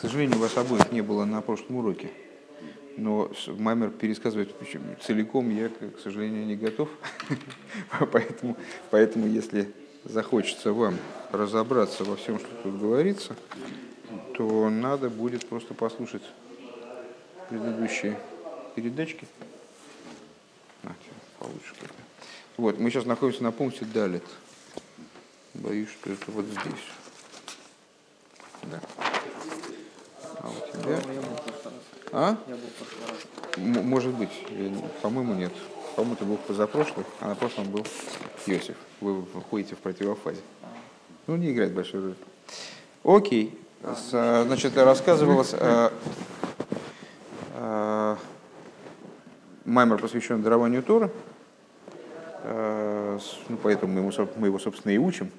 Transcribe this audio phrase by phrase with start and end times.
[0.00, 2.10] сожалению, вас обоих не было на прошлом уроке.
[2.96, 4.54] Но Маймер пересказывать
[5.02, 6.88] целиком я, к сожалению, не готов.
[8.12, 8.56] поэтому,
[8.90, 9.72] поэтому, если
[10.04, 10.96] захочется вам
[11.30, 13.36] разобраться во всем, что тут говорится,
[14.34, 16.22] то надо будет просто послушать
[17.48, 18.18] предыдущие
[18.74, 19.26] передачки.
[21.38, 21.74] Получше
[22.60, 24.22] вот, мы сейчас находимся на пункте Далит.
[25.54, 26.84] Боюсь, что это вот здесь.
[28.64, 29.09] Да.
[30.80, 30.98] А тебя?
[32.12, 32.36] А?
[33.56, 34.30] Может быть.
[35.02, 35.52] По-моему, нет.
[35.96, 37.86] По-моему, это был позапрошлый, а на прошлом был
[38.46, 38.76] Йосиф.
[39.00, 40.40] Вы выходите в противофазе.
[41.26, 42.14] Ну, не играет большой роли.
[43.04, 43.58] Окей.
[44.10, 45.54] Значит, рассказывалось...
[45.54, 45.90] Э,
[47.54, 48.16] э,
[49.64, 51.10] Маймер посвящен дарованию Тора.
[52.44, 53.18] Э,
[53.48, 55.30] ну, поэтому мы его, мы его, собственно, и учим.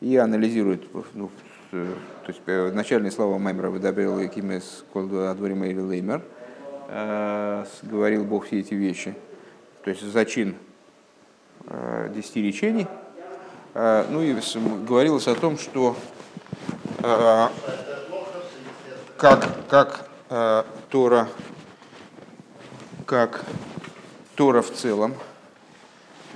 [0.00, 0.82] И анализирует
[1.14, 6.22] ну, Э, то есть э, начальные слова Маймера выдабрил Кимес Колдуадворим или Леймер,
[6.88, 9.14] э, говорил Бог все эти вещи.
[9.84, 10.56] То есть зачин
[12.10, 12.86] десяти речений.
[13.74, 14.36] Ну и
[14.86, 15.96] говорилось о том, что
[19.16, 20.08] как, как
[20.90, 21.28] Тора,
[23.04, 23.44] как
[24.34, 25.14] Тора в целом,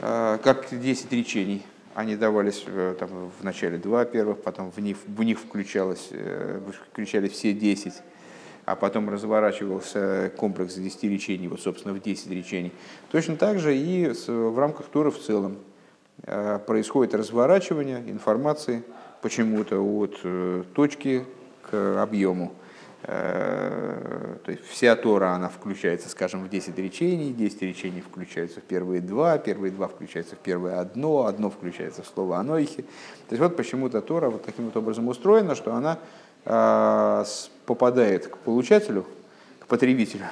[0.01, 1.65] как десять речений–
[2.01, 6.61] они давались э, там, в начале два первых, потом в них, в них включалось, э,
[6.91, 7.95] включались все десять,
[8.65, 12.73] а потом разворачивался комплекс десяти речений, вот, собственно, в десять речений.
[13.11, 15.59] Точно так же и в рамках Тура в целом
[16.23, 18.83] э, происходит разворачивание информации
[19.23, 21.25] почему-то от точки
[21.71, 22.53] к объему.
[23.03, 28.65] Э, то есть вся Тора, она включается, скажем, в 10 речений, 10 речений включаются в
[28.65, 32.83] первые два, первые два включаются в первое одно, одно включается в слово «анойхи».
[32.83, 35.99] То есть вот почему-то Тора вот таким вот образом устроена, что она
[36.45, 37.25] э,
[37.65, 39.07] попадает к получателю,
[39.61, 40.27] к потребителю,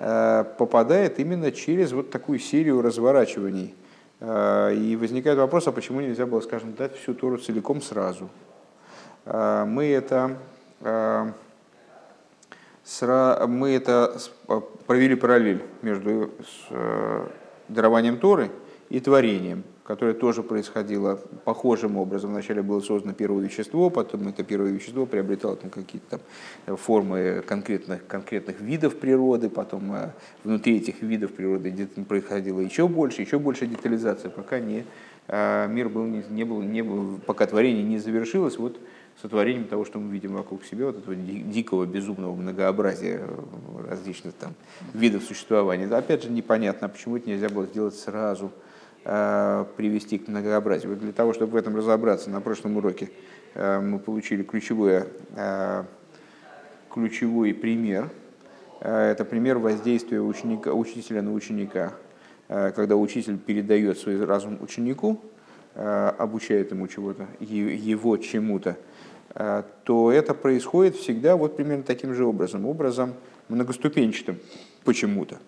[0.00, 3.74] э, попадает именно через вот такую серию разворачиваний.
[4.24, 8.28] И возникает вопрос, а почему нельзя было, скажем, дать всю Тору целиком сразу?
[9.26, 10.36] Мы это
[13.46, 16.30] мы это а, провели параллель между
[16.70, 17.26] э,
[17.68, 18.50] дарованием Торы
[18.90, 22.32] и творением, которое тоже происходило похожим образом.
[22.32, 26.20] Вначале было создано первое вещество, потом это первое вещество приобретало там какие-то
[26.66, 30.10] там формы конкретных, конкретных видов природы, потом э,
[30.44, 34.84] внутри этих видов природы происходило еще больше, еще больше детализации, пока не,
[35.28, 38.58] э, мир был, не, был, не был, пока творение не завершилось.
[38.58, 38.78] Вот
[39.20, 43.22] сотворением того, что мы видим вокруг себя, вот этого дикого, безумного многообразия
[43.88, 44.54] различных там
[44.94, 45.86] видов существования.
[45.86, 48.50] Опять же, непонятно, почему это нельзя было сделать сразу,
[49.04, 50.96] э, привести к многообразию.
[50.96, 53.10] Для того, чтобы в этом разобраться, на прошлом уроке
[53.54, 55.06] э, мы получили ключевое,
[55.36, 55.84] э,
[56.92, 58.10] ключевой пример.
[58.80, 61.92] Это пример воздействия ученика, учителя на ученика,
[62.48, 65.20] когда учитель передает свой разум ученику,
[65.76, 68.91] обучает ему чего-то, его чему-то, Э,
[69.34, 73.14] то это происходит всегда вот примерно таким же образом, образом
[73.48, 74.38] многоступенчатым
[74.84, 75.38] почему-то.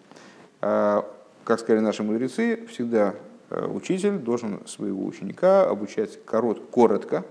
[0.60, 1.02] Э,
[1.44, 3.14] как сказали наши мудрецы, всегда
[3.50, 7.24] э, учитель должен своего ученика обучать корот, коротко,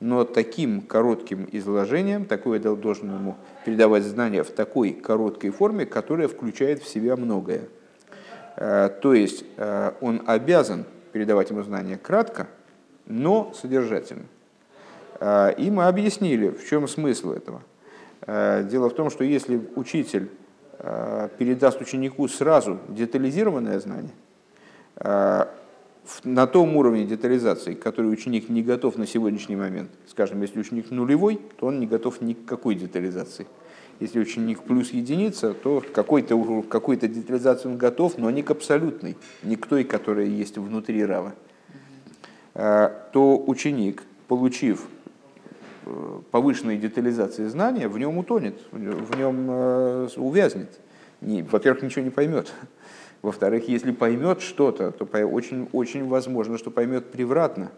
[0.00, 6.82] но таким коротким изложением, такое должен ему передавать знания в такой короткой форме, которая включает
[6.82, 7.68] в себя многое.
[8.56, 9.44] То есть
[10.00, 12.48] он обязан передавать ему знания кратко,
[13.06, 14.24] но содержательно.
[15.26, 17.62] А, и мы объяснили, в чем смысл этого.
[18.20, 20.28] А, дело в том, что если учитель
[20.78, 24.12] а, передаст ученику сразу детализированное знание,
[26.22, 31.40] на том уровне детализации, который ученик не готов на сегодняшний момент, скажем, если ученик нулевой,
[31.58, 33.46] то он не готов ни к какой детализации.
[34.00, 39.56] Если ученик плюс единица, то какой-то какой детализации он готов, но не к абсолютной, не
[39.56, 41.32] к той, которая есть внутри рава.
[42.52, 44.86] То ученик, получив
[46.30, 50.80] повышенной детализации знания, в нем утонет, в нем э, увязнет.
[51.20, 52.52] Во-первых, ничего не поймет.
[53.22, 57.70] Во-вторых, если поймет что-то, то очень, очень возможно, что поймет превратно,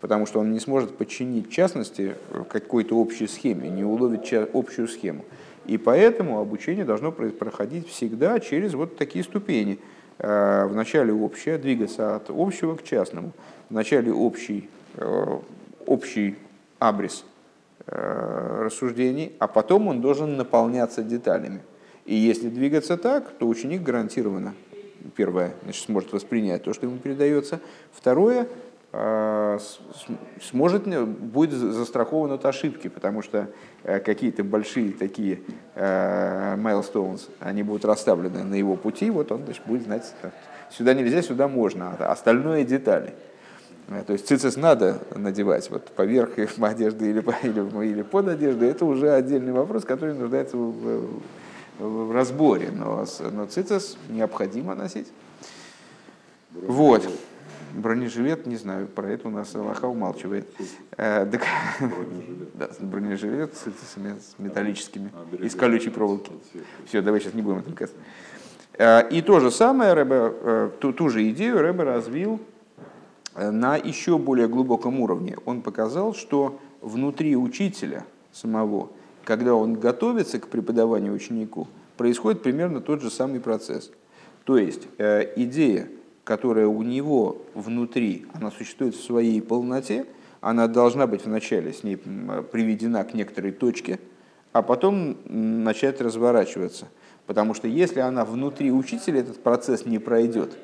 [0.00, 2.14] потому что он не сможет подчинить частности
[2.48, 5.24] какой-то общей схеме, не уловит общую схему.
[5.66, 9.78] И поэтому обучение должно проходить всегда через вот такие ступени.
[10.18, 13.32] Э, вначале общее, двигаться от общего к частному.
[13.68, 15.38] Вначале общий, э,
[15.86, 16.36] общий
[16.78, 17.37] абрис– Э,
[17.90, 21.62] рассуждений, а потом он должен наполняться деталями.
[22.04, 24.54] И если двигаться так, то ученик гарантированно,
[25.16, 27.60] первое, значит, сможет воспринять то, что ему передается.
[27.92, 28.46] Второе,
[30.40, 33.48] сможет, будет застрахован от ошибки, потому что
[33.82, 35.40] какие-то большие такие
[35.76, 40.14] milestones, они будут расставлены на его пути, вот он значит, будет знать,
[40.70, 43.12] сюда нельзя, сюда можно, а остальное детали.
[44.06, 49.10] То есть цицис надо надевать вот поверх одежды или, или, или под одежду, это уже
[49.10, 51.20] отдельный вопрос, который нуждается в,
[51.78, 55.08] в, в разборе, но, но цицис необходимо носить.
[56.52, 57.08] Вот.
[57.74, 60.48] Бронежилет, не знаю, про это у нас Аллаха умалчивает.
[60.96, 62.48] Э, бронежилет.
[62.54, 66.32] да, бронежилет с, с металлическими, а, из колючей проволоки.
[66.86, 68.02] Все, давай сейчас не будем этом касаться.
[68.78, 72.57] Э, и то же самое, Рэбе, э, ту, ту же идею Рэбе развил э,
[73.38, 75.36] на еще более глубоком уровне.
[75.44, 78.90] Он показал, что внутри учителя самого,
[79.24, 83.90] когда он готовится к преподаванию ученику, происходит примерно тот же самый процесс.
[84.44, 85.88] То есть идея
[86.28, 90.04] которая у него внутри, она существует в своей полноте,
[90.42, 93.98] она должна быть вначале с ней приведена к некоторой точке,
[94.52, 96.88] а потом начать разворачиваться.
[97.26, 100.58] Потому что если она внутри учителя, этот процесс не пройдет,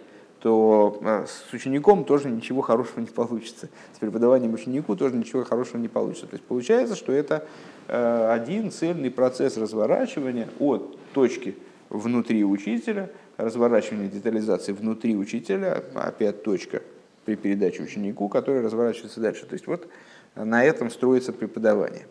[0.45, 3.69] то э, с учеником тоже ничего хорошего не получится.
[3.97, 6.27] С преподаванием ученику тоже ничего хорошего не получится.
[6.27, 7.47] То есть получается, что это
[7.89, 11.57] э, один цельный процесс разворачивания от точки
[11.89, 16.83] внутри учителя– разворачивание детализации внутри учителя, опять точка
[17.25, 19.47] при передаче ученику, которая разворачивается дальше.
[19.47, 19.89] То есть вот
[20.35, 22.07] на этом строится преподавание.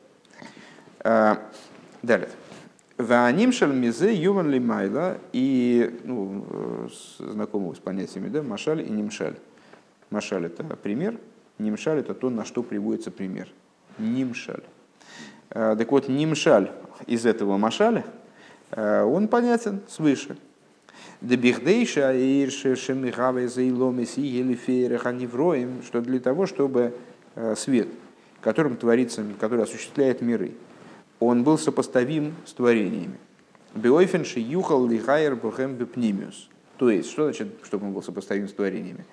[1.02, 1.40] А,
[2.02, 2.30] далее.
[3.04, 6.90] Ваанимшаль мизе юван лимайла и ну,
[7.20, 9.36] знакомы с понятиями, да, машаль и нимшаль.
[10.10, 11.20] Машаль это пример,
[11.60, 13.50] нимшаль это то, на что приводится пример.
[13.98, 14.64] Нимшаль.
[15.50, 16.72] А, так вот, нимшаль
[17.06, 18.06] из этого машаля,
[18.72, 20.38] а, он понятен свыше.
[21.22, 26.94] Дебихдейша и Шемихаве Заиломис и Елифейрах Аневроем, что для того, чтобы
[27.56, 27.88] свет,
[28.42, 30.52] которым творится, который осуществляет миры,
[31.26, 33.18] он был сопоставим с творениями.
[33.76, 36.50] Биойфенши юхал лихайер бухем бепнимиус.
[36.78, 39.06] То есть, что значит, чтобы он был сопоставим с творениями?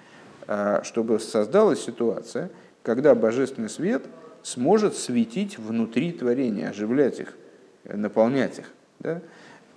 [0.46, 2.50] А, чтобы создалась ситуация,
[2.82, 4.04] когда божественный свет
[4.42, 7.36] сможет светить внутри творения, оживлять их,
[7.84, 8.70] наполнять их.
[9.00, 9.22] Да?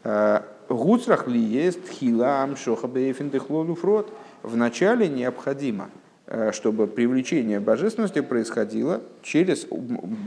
[0.03, 4.11] А, Гуцрах ли есть хилам шохабейфиндехлолуфрот.
[4.43, 5.89] Вначале необходимо,
[6.25, 9.67] э, чтобы привлечение божественности происходило через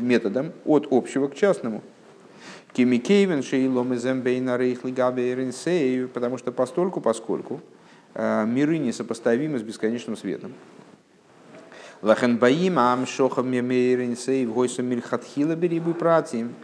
[0.00, 1.82] методом от общего к частному.
[2.76, 3.94] Кимикейвен шейлом
[6.12, 7.62] потому что постольку, поскольку
[8.12, 10.52] э, миры несопоставимы с бесконечным светом.
[12.02, 16.55] Лахенбаим ам шохам мемейринсей в гойсам мильхатхила берибу пратим.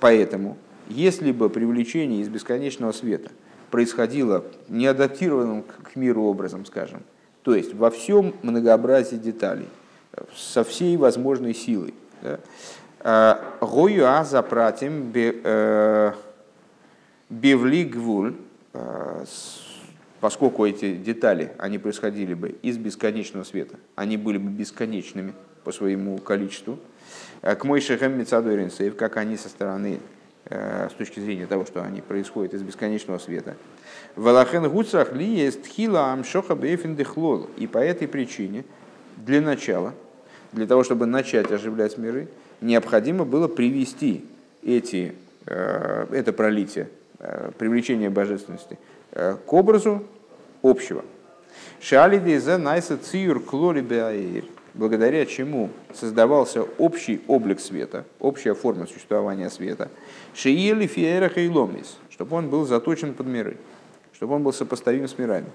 [0.00, 0.58] Поэтому
[0.88, 3.30] если бы привлечение из бесконечного света
[3.70, 7.04] происходило неадаптированным к миру образом, скажем,
[7.44, 9.68] то есть во всем многообразии деталей,
[10.34, 12.40] со всей возможной силой, Гою
[13.02, 16.12] а запратим э,
[17.28, 18.34] бевли гвуль,
[18.72, 19.24] э,
[20.20, 26.18] поскольку эти детали, они происходили бы из бесконечного света, они были бы бесконечными по своему
[26.18, 26.78] количеству,
[27.42, 30.00] э, к мой шехем мецадойринсейв, как они со стороны
[30.46, 33.56] Э, с точки зрения того, что они происходят из бесконечного света.
[34.16, 36.54] Валахен гуцах ли есть хила амшоха.
[36.54, 38.64] И по этой причине,
[39.16, 39.94] для начала,
[40.52, 42.28] для того, чтобы начать оживлять миры,
[42.60, 44.24] необходимо было привести
[44.62, 45.14] эти,
[45.46, 48.78] э, это пролитие, э, привлечение божественности
[49.12, 50.04] к образу
[50.62, 51.04] общего.
[51.80, 53.82] Шалидеза найса циюр клори
[54.74, 59.88] благодаря чему создавался общий облик света, общая форма существования света,
[60.34, 63.56] шиели фиерах и ломис, чтобы он был заточен под миры,
[64.12, 65.46] чтобы он был сопоставим с мирами.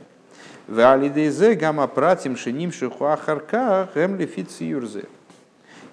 [0.67, 5.05] Валидейзе гамма пратим шиним шихуахарка гемлифициюрзе.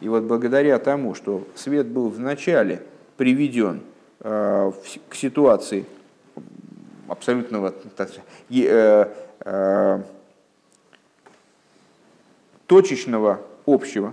[0.02, 2.82] И вот благодаря тому, что свет был вначале
[3.16, 3.82] приведен
[4.18, 4.72] э,
[5.08, 5.84] к ситуации
[7.06, 7.72] абсолютного
[8.50, 9.06] э,
[9.44, 10.02] э,
[12.66, 14.12] точечного общего.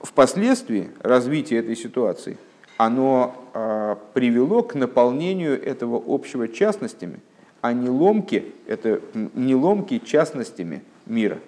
[0.00, 2.38] Впоследствии развитие этой ситуации,
[2.76, 7.20] оно привело к наполнению этого общего частностями,
[7.60, 11.38] а не ломки, это не ломки частностями мира.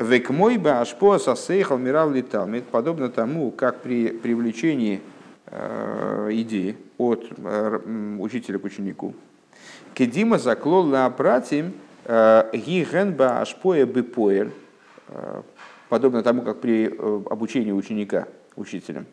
[0.00, 2.48] Векмой бы ашпо сосейхал мирав летал.
[2.70, 5.00] Подобно тому, как при привлечении
[5.46, 7.80] э, идеи от э,
[8.18, 9.14] учителя к ученику.
[9.94, 11.74] Кедима заклол на пратим
[12.06, 14.50] Гигенба ашпоя бипоэль,
[15.90, 18.26] подобно тому, как при э, обучении ученика
[18.56, 19.06] учителем,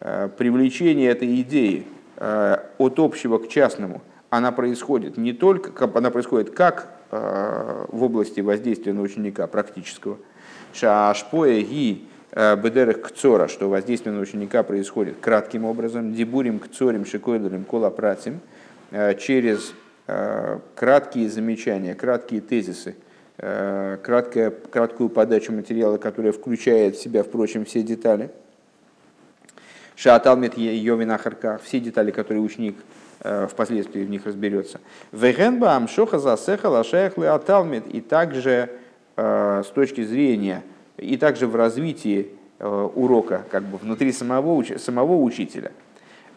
[0.00, 1.84] э, привлечение этой идеи
[2.16, 8.92] э, от общего к частному, она происходит не только, она происходит как в области воздействия
[8.92, 10.18] на ученика практического.
[10.72, 18.40] Шашпоя ги бедерах кцора, что воздействие на ученика происходит кратким образом, дебурим кцорим шикойлерим колапратим,
[19.18, 19.72] через
[20.74, 22.96] краткие замечания, краткие тезисы,
[23.36, 28.30] краткая, краткую подачу материала, которая включает в себя, впрочем, все детали.
[29.96, 32.76] Шааталмит Йовин Ахарка, все детали, которые ученик
[33.48, 34.80] впоследствии в них разберется.
[35.10, 37.86] Вегенба амшоха засеха лашех аталмит.
[37.88, 38.70] И также
[39.18, 40.62] с точки зрения
[40.98, 45.72] и также в развитии э, урока как бы внутри самого, самого учителя,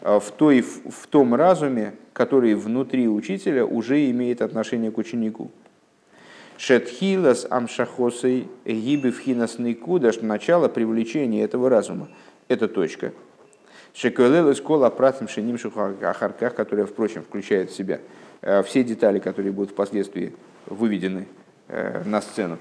[0.00, 5.50] э, в, той, в том разуме, который внутри учителя уже имеет отношение к ученику.
[6.56, 12.08] Шетхилас амшахосой гибевхинас никуда, что начало привлечения этого разума.
[12.48, 13.12] Это точка.
[13.94, 15.58] Шеколелес кола пратим шиним
[16.02, 18.00] ахарках, которая, впрочем, включает в себя
[18.42, 20.34] э, все детали, которые будут впоследствии
[20.66, 21.26] выведены
[21.68, 22.58] на сцену.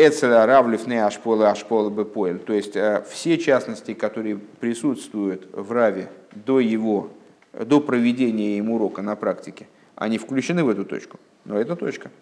[0.00, 2.38] Эцеля равлифне ашпола ашпола бепоэль.
[2.38, 7.10] То есть э, все частности, которые присутствуют в раве до его,
[7.52, 11.18] до проведения им урока на практике, они включены в эту точку.
[11.44, 12.12] Но это точка.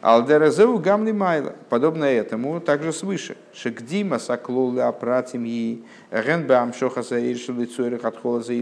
[0.00, 1.54] Алдерезеу гамли майла.
[1.68, 3.36] Подобно этому также свыше.
[3.54, 8.54] Шекдима саклолы апратим и ренбам шохаса иршили цойрах отхола за.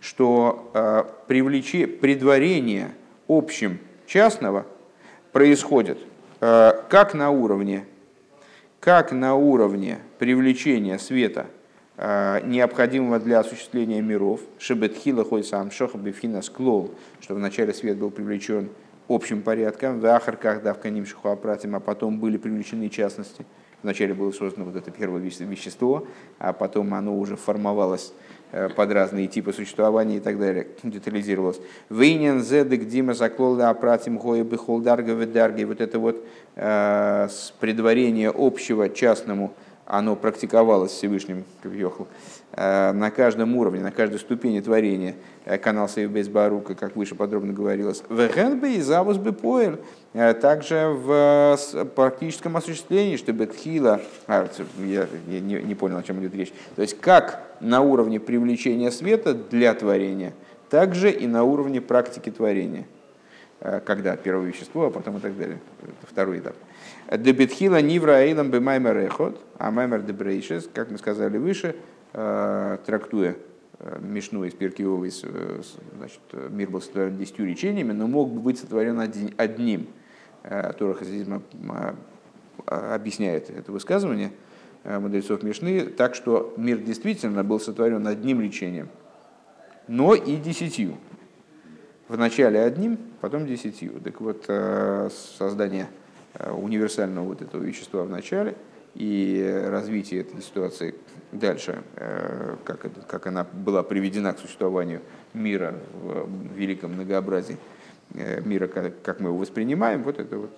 [0.00, 2.92] Что э, привлечи, предварение
[3.28, 4.64] общим частного
[5.32, 5.98] происходит–
[6.44, 7.84] Э, как на уровне,
[8.80, 11.46] как на уровне привлечения света,
[11.96, 18.10] э, необходимого для осуществления миров, шебетхила хоть сам шоха бифхина склол, чтобы вначале свет был
[18.10, 18.70] привлечен
[19.06, 23.46] общим порядком, в ахарках давка ним апратим, а потом были привлечены частности.
[23.84, 26.08] Вначале было создано вот это первое вещество,
[26.40, 28.12] а потом оно уже формовалось
[28.52, 31.60] под разные типы существования и так далее, детализировалось.
[31.88, 35.64] Вейнен зедек дима заклолда апратим гоя бихолдарга ведарги.
[35.64, 36.24] Вот это вот
[36.56, 37.28] э,
[37.60, 39.54] предварение общего частному,
[39.86, 42.04] оно практиковалось Всевышним, как э,
[42.54, 45.14] на каждом уровне, на каждой ступени творения.
[45.44, 48.02] Э, канал Сейвбейс Барука, как выше подробно говорилось.
[48.08, 49.80] Вегенбе и Завус Бепоэль.
[50.12, 51.56] Э, также в
[51.96, 54.00] практическом осуществлении, чтобы Тхила...
[54.26, 54.46] А,
[54.78, 56.52] я, я не, не понял, о чем идет речь.
[56.76, 60.32] То есть, как на уровне привлечения света для творения,
[60.70, 62.84] также и на уровне практики творения.
[63.84, 65.60] Когда первое вещество, а потом и так далее.
[65.82, 66.56] Это второй этап.
[67.16, 71.76] Дебетхила нивра эйлам бемаймер эхот, а маймер дебрейшес, как мы сказали выше,
[72.12, 73.36] трактуя
[74.00, 75.06] Мишну из Перкиова,
[75.96, 79.88] значит, мир был сотворен десятью речениями, но мог бы быть сотворен одним.
[80.44, 81.42] Э, Тора Хасидизма
[82.66, 84.32] объясняет это высказывание
[84.84, 88.88] э, мудрецов Мишны, так что мир действительно был сотворен одним речением,
[89.86, 90.96] но и десятью.
[92.08, 94.00] Вначале одним, потом десятью.
[94.00, 95.88] Так вот, э, создание
[96.50, 98.56] универсального вот этого вещества в начале
[98.94, 100.94] и развитие этой ситуации
[101.32, 105.00] дальше, э, как, как она была приведена к существованию
[105.32, 107.56] мира в великом многообразии
[108.14, 110.50] э, мира, как, мы его воспринимаем, вот это вот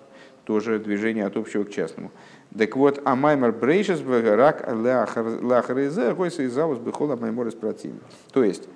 [0.43, 2.11] тоже движение от общего к частному.
[2.57, 7.55] Так вот, а маймер брейшес рак лахарезе гойса и завус бихола маймор из
[8.31, 8.67] То есть,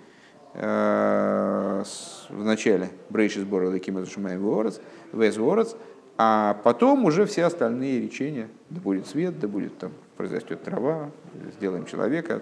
[0.54, 1.84] э,
[2.30, 5.76] в начале брейшес бора лекима зашумаем ворец, вес ворец,
[6.22, 11.12] а потом уже все остальные речения, да будет свет, да будет там произрастет трава,
[11.56, 12.42] сделаем человека.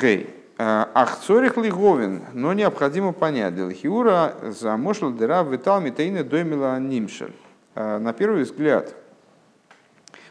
[0.00, 0.34] Гей.
[0.56, 7.34] Ахцорих лиговин, но необходимо понять, Делхиура замошл дыра витал митейны домила нимшель.
[7.74, 8.94] А, на первый взгляд,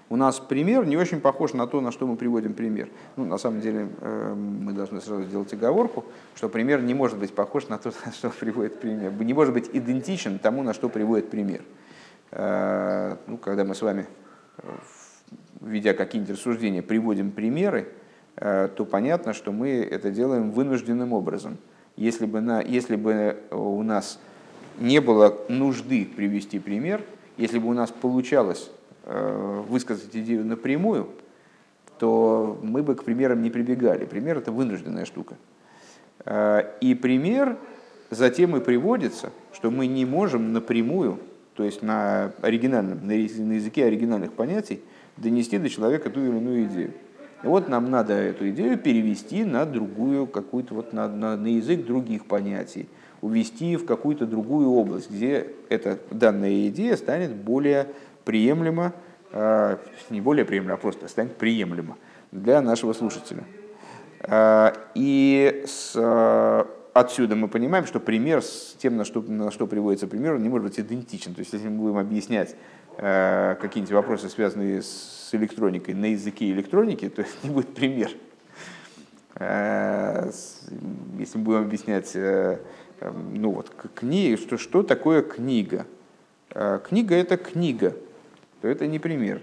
[0.10, 2.90] у нас пример не очень похож на то, на что мы приводим пример.
[3.16, 7.34] Ну, на самом деле, э, мы должны сразу сделать оговорку, что пример не может быть
[7.34, 9.12] похож на то, на что приводит пример.
[9.12, 11.62] Не может быть идентичен тому, на что приводит пример.
[12.32, 14.06] Э, ну, когда мы с вами
[15.62, 17.88] введя какие-нибудь рассуждения, приводим примеры,
[18.36, 21.58] э, то понятно, что мы это делаем вынужденным образом.
[21.96, 24.20] Если бы, на, если бы у нас
[24.78, 27.02] не было нужды привести пример,
[27.38, 31.10] если бы у нас получалось э, высказать идею напрямую,
[32.00, 34.06] то мы бы к примерам не прибегали.
[34.06, 35.36] Пример– это вынужденная штука.
[36.26, 37.58] Э, и пример
[38.10, 41.20] затем и приводится, что мы не можем напрямую
[41.56, 44.82] то есть на оригинальном, на языке оригинальных понятий,
[45.18, 46.92] донести до человека ту или иную идею.
[47.44, 51.86] И вот нам надо эту идею перевести на другую, какую-то вот на, на, на язык
[51.86, 52.90] других понятий,
[53.22, 57.88] увести в какую-то другую область, где эта данная идея станет более
[58.26, 58.94] приемлема,
[59.32, 59.78] э,
[60.10, 61.98] не более приемлема, а просто станет приемлема
[62.32, 63.46] для нашего слушателя.
[64.22, 69.68] Э, и с, э, отсюда мы понимаем, что пример с тем, на что, на что
[69.68, 71.34] приводится пример, он не может быть идентичен.
[71.34, 72.56] То есть, если мы будем объяснять
[72.98, 78.10] какие-нибудь вопросы, связанные с электроникой, на языке электроники, то это не будет пример.
[81.20, 85.86] Если мы будем объяснять, ну вот, книги, что, что такое книга?
[86.88, 87.98] Книга– это книга,
[88.66, 89.42] то это не пример.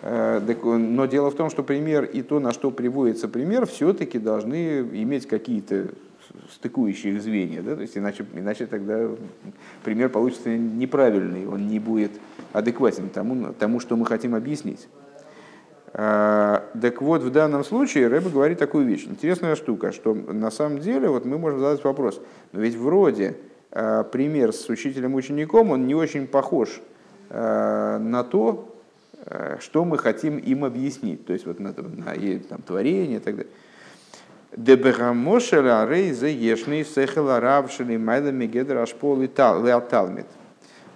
[0.00, 4.80] Э, но дело в том, что пример и то, на что приводится пример, все-таки должны
[4.80, 5.88] иметь какие-то
[6.50, 7.60] стыкующие звенья.
[7.60, 7.76] Да?
[7.76, 9.10] То есть иначе, иначе тогда
[9.84, 12.12] пример получится неправильный, он не будет
[12.54, 14.88] адекватен тому, тому что мы хотим объяснить.
[15.92, 19.04] Э, так вот, в данном случае Рэба говорит такую вещь.
[19.06, 22.18] Интересная штука, что на самом деле вот мы можем задать вопрос.
[22.52, 23.36] Но ведь вроде
[23.72, 26.80] э, пример с учителем-учеником, он не очень похож
[27.30, 28.76] на то,
[29.28, 33.36] Э, что мы хотим им объяснить, то есть вот на, на там, творение и так
[33.36, 33.52] далее.
[34.56, 40.26] Деберамошеля рейзе ешный сехела равшили майда мегедра ашпол леаталмит.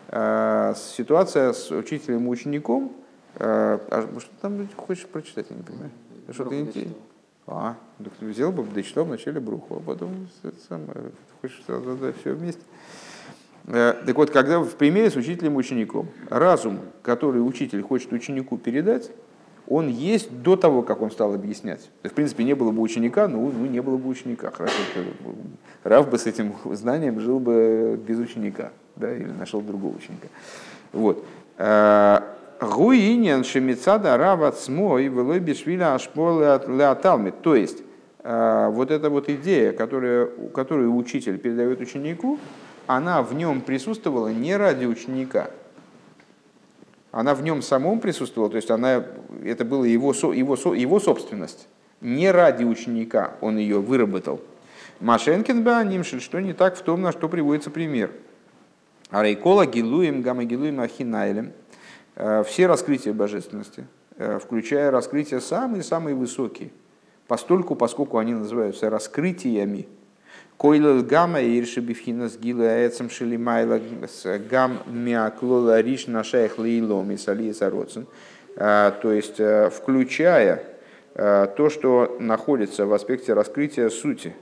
[0.08, 2.92] Э, ситуация с учителем и учеником.
[3.34, 5.90] Э, а что там хочешь прочитать, я не понимаю.
[6.30, 6.94] Что ты интересно?
[7.49, 10.28] А, так взял бы, дочитал вначале бруху, а потом
[10.68, 11.10] самое,
[11.40, 12.62] хочешь сразу все вместе.
[13.72, 18.58] Э, так вот, когда в примере с учителем и учеником, разум, который учитель хочет ученику
[18.58, 19.10] передать,
[19.68, 21.90] он есть до того, как он стал объяснять.
[22.02, 24.50] В принципе, не было бы ученика, ну, ну не было бы ученика.
[24.50, 24.74] Хорошо,
[25.84, 30.26] Рав бы с этим знанием жил бы без ученика, да, или нашел другого ученика.
[30.92, 31.24] Вот.
[31.56, 32.20] Э,
[32.60, 37.40] Гуинен шемицада рава цмой велой бишвиля ашполе леаталмит.
[37.40, 37.82] То есть,
[38.22, 42.38] э, вот эта вот идея, которую, которую учитель передает ученику,
[42.97, 45.50] она в нем присутствовала не ради ученика.
[47.12, 49.04] Она в нем самом присутствовала, то есть она,
[49.44, 51.68] это была его, его, его собственность.
[52.00, 54.40] Не ради ученика он ее выработал.
[54.99, 58.11] Машенкин Беанимшин, что не так в том, на что приводится пример.
[59.11, 61.52] Арейкола гилуем гамма гилуем ахинайлем.
[62.16, 66.70] Э, все раскрытия божественности, э, включая раскрытия самые-самые высокие,
[67.28, 69.87] постольку, поскольку они называются раскрытиями,
[70.61, 73.81] Койлел гамма и иршибифхина с гилы аэцем шелимайла
[74.51, 78.07] гам миаклола риш нашаях лейлом и салиеса родсен.
[78.57, 80.62] То есть, э, включая
[81.14, 84.35] э, то, что находится в аспекте раскрытия сути,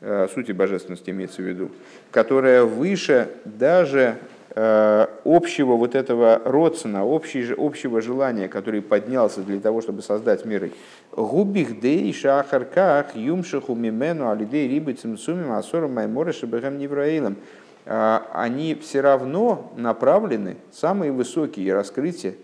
[0.00, 1.70] э, сути божественности имеется в виду,
[2.10, 4.16] которая выше даже
[4.54, 10.72] общего вот этого родствена, общего желания, который поднялся для того, чтобы создать миры.
[11.12, 17.36] Губих дей шахарках юмшаху мимену алидей рибы цимцумим асором майморы шабахам невраилом.
[17.84, 22.34] Э, они все равно направлены, самые высокие раскрытия,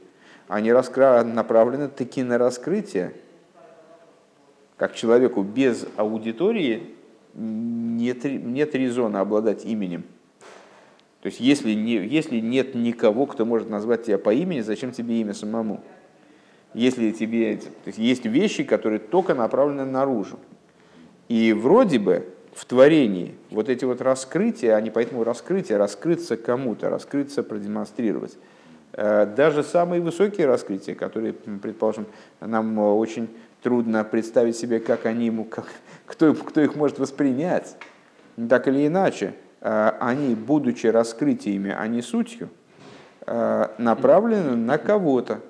[0.46, 1.24] они раскра...
[1.24, 3.14] направлены таки на раскрытие.
[4.76, 6.94] Как человеку без аудитории
[7.32, 10.04] нет, нет резона обладать именем
[11.24, 15.22] то есть, если, не, если нет никого, кто может назвать тебя по имени, зачем тебе
[15.22, 15.82] имя самому?
[16.74, 20.38] Если тебе то есть, есть вещи, которые только направлены наружу.
[21.30, 27.42] И вроде бы в творении вот эти вот раскрытия, они поэтому раскрытия, раскрыться кому-то, раскрыться,
[27.42, 28.36] продемонстрировать.
[28.92, 32.04] Э, даже самые высокие раскрытия, которые, предположим,
[32.40, 33.30] нам очень
[33.62, 35.68] трудно представить себе, как они ему, как,
[36.04, 37.76] кто, кто их может воспринять,
[38.36, 39.43] так или иначе– Э,
[39.98, 42.50] они, будучи раскрытиями, а не сутью,
[43.26, 45.40] э, направлены на кого-то.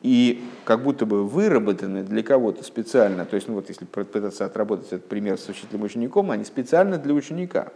[0.00, 4.86] И как будто бы выработаны для кого-то специально, то есть, ну вот если пытаться отработать
[4.86, 7.68] этот пример с учителем-учеником, они специально для ученика,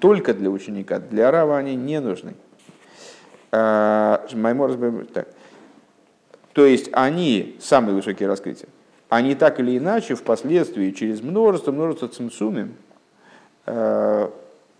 [0.00, 2.34] только для ученика, для рава они не нужны.
[3.52, 4.18] Э,
[5.14, 5.28] так.
[6.52, 8.68] То есть они, самые высокие раскрытия,
[9.08, 12.74] они так или иначе впоследствии через множество, множество цимсумим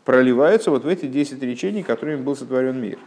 [0.08, 2.98] проливаются вот в эти 10 речений, которыми был сотворен мир.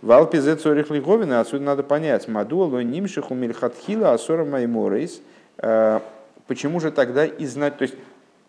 [0.00, 5.22] В Алпизе Цорих Лиговина отсюда надо понять, Мадуа Нимшиху Мильхатхила Асора Майморейс,
[5.58, 6.00] э,
[6.48, 7.94] почему же тогда и то есть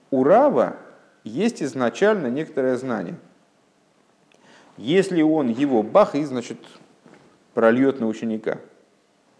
[0.10, 0.78] у Рава
[1.24, 3.14] есть изначально некоторое знание.
[4.78, 6.58] Если он его бах и, значит,
[7.54, 8.58] прольет на ученика.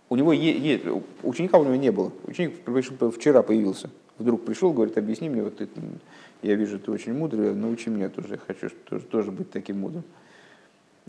[0.10, 0.86] У него есть,
[1.24, 2.12] ученика у него не было.
[2.28, 2.54] Ученик
[3.18, 3.90] вчера появился.
[4.20, 5.82] Вдруг пришел, говорит, объясни мне, вот это,
[6.44, 10.04] я вижу, ты очень мудрый, научи меня тоже, я хочу тоже, тоже быть таким мудрым.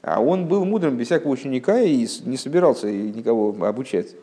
[0.03, 4.15] А он был мудрым без всякого ученика и не собирался никого обучать.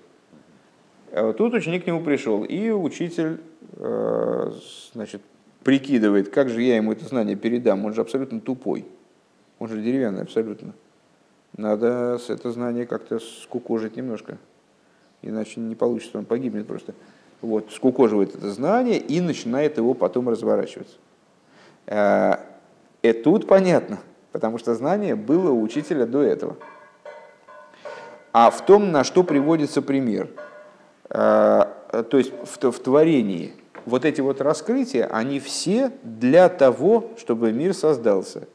[1.12, 3.42] А тут ученик к нему пришел, и учитель
[3.78, 4.52] э,
[4.94, 5.22] значит,
[5.64, 8.86] прикидывает, как же я ему это знание передам, он же абсолютно тупой,
[9.60, 10.74] он же деревянный абсолютно.
[11.58, 14.38] Надо это знание как-то скукожить немножко,
[15.22, 16.94] иначе не получится, он погибнет просто
[17.42, 21.00] вот, скукоживает это знание и начинает его потом разворачивать.
[21.88, 24.00] И тут понятно,
[24.32, 26.58] потому что знание было у учителя до этого.
[28.34, 30.30] А в том, на что приводится пример,
[31.10, 31.68] то
[32.14, 33.54] есть в творении,
[33.86, 38.48] вот эти вот раскрытия, они все для того, чтобы мир создался.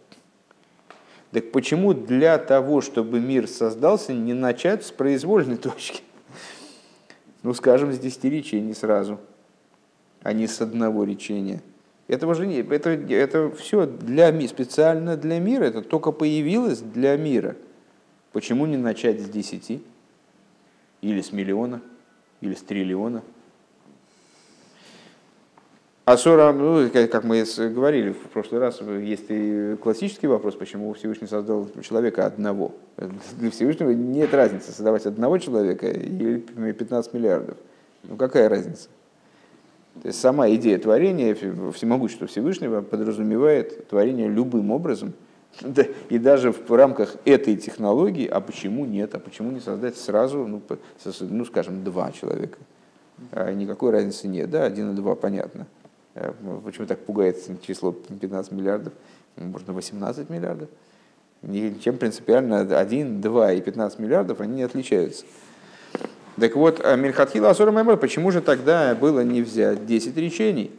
[1.33, 6.03] Так почему для того, чтобы мир создался, не начать с произвольной точки?
[7.47, 9.21] Ну, скажем, с десяти речений сразу,
[10.21, 11.63] а не с одного речения.
[12.09, 17.55] Этого же не, это, это все для, специально для мира, это только появилось для мира.
[18.33, 19.81] Почему не начать с десяти?
[21.03, 21.83] Или с миллиона?
[22.41, 23.23] Или с триллиона?
[26.07, 31.69] Асура, ну, как мы говорили в прошлый раз, есть и классический вопрос, почему Всевышний создал
[31.83, 32.77] человека одного.
[33.37, 37.57] Для Всевышнего нет разницы, создавать одного человека или 15 миллиардов.
[38.05, 38.89] Ну какая разница?
[40.01, 41.35] То есть сама идея творения,
[41.73, 45.13] всемогущество Всевышнего подразумевает творение любым образом,
[46.09, 50.63] и даже в рамках этой технологии, а почему нет, а почему не создать сразу, ну,
[51.21, 52.59] ну скажем, два человека?
[53.33, 55.67] А никакой разницы нет, да, один и два, понятно.
[56.17, 56.33] Э,
[56.65, 58.93] почему так пугает число 15 миллиардов?
[59.37, 60.69] Можно 18 миллиардов.
[61.83, 65.27] Чем принципиально 1, 2 и 15 миллиардов они не отличаются.
[66.41, 70.71] Так вот, э, Мельхатхила Асура Маймор, почему же тогда было не взять 10 речений?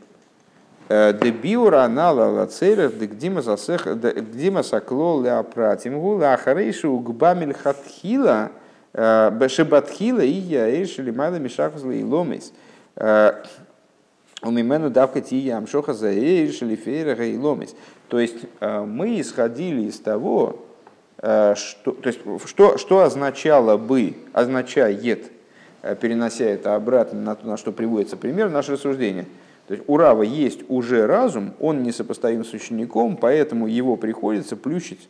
[0.90, 8.52] Э, Дебиура анала лацерев дегдима сакло леапратимгу лахарейшу гба мельхатхила
[8.94, 12.52] бешебатхила и яэш лимайла мишахус лейломис.
[14.44, 17.76] У Мимену давка тия амшоха заэйр шелифейра и ломис.
[18.08, 20.64] То есть э, мы исходили из того,
[21.18, 25.32] э, что, то есть, что, что означало бы, означает,
[25.82, 29.26] э, перенося это обратно на то, на что приводится пример, наше рассуждение.
[29.68, 34.56] То есть у Рава есть уже разум, он не сопоставим с учеником, поэтому его приходится
[34.56, 35.10] плющить,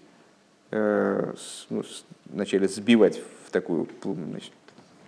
[0.72, 1.34] э,
[1.70, 1.84] ну,
[2.26, 4.54] вначале сбивать в такую значит,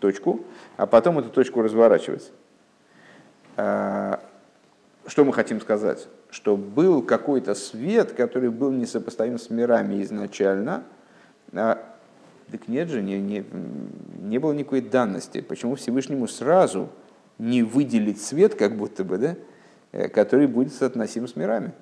[0.02, 0.42] точку,
[0.76, 2.32] а потом эту точку разворачивать.
[3.62, 4.22] А,
[5.06, 6.08] что мы хотим сказать?
[6.30, 10.86] Что был какой-то свет, который был несопоставим с мирами изначально.
[11.52, 11.78] А,
[12.50, 13.44] так нет же, не, не,
[14.22, 15.42] не было никакой данности.
[15.42, 16.88] Почему Всевышнему сразу
[17.38, 19.36] не выделить свет, как будто бы, да,
[19.92, 21.74] э, который будет соотносим с мирами?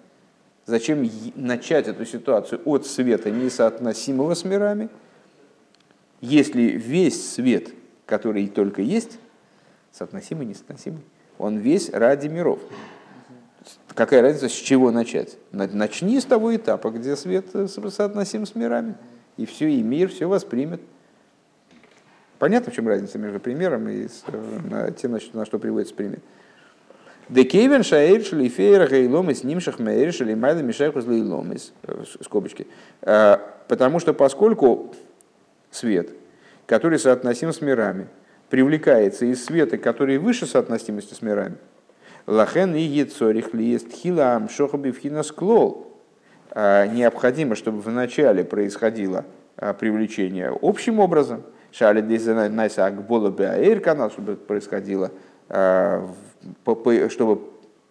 [0.66, 4.90] Зачем начать эту ситуацию от света, несоотносимого с мирами,
[6.22, 7.70] если весь свет,
[8.08, 9.20] который только есть,
[9.92, 11.04] соотносимый, несоотносимый?
[11.38, 12.60] Он весь ради миров.
[13.94, 15.38] Какая разница, с чего начать?
[15.52, 18.96] Начни с того этапа, где свет э, соотносим с мирами.
[19.38, 20.82] И все, и мир все воспримет.
[22.38, 26.20] Понятно, в чем разница между примером и э, тем, на что приводится пример.
[27.30, 31.74] Декейвен шаэр шлифейр гейлом из нимшах мэйр шалимайда мишайхус лейлом из
[32.22, 32.68] скобочки.
[33.02, 34.94] Потому что поскольку
[35.72, 36.12] свет,
[36.66, 38.08] который соотносим с мирами,
[38.50, 41.58] привлекается из света, который выше соотносимости с мирами.
[42.26, 45.88] Лахен и ецорих лиест хила амшохаби склол.
[46.52, 49.26] А, необходимо, чтобы вначале происходило
[49.58, 51.44] а, привлечение общим образом.
[51.72, 55.12] Шали дезенайса акбола беаэр канал, чтобы происходило,
[55.50, 56.08] а,
[57.10, 57.42] чтобы